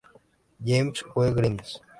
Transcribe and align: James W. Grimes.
James 0.65 1.03
W. 1.15 1.31
Grimes. 1.35 1.79